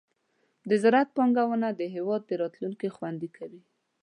[0.69, 3.61] د زراعت پانګونه د هېواد راتلونکې خوندي کوي.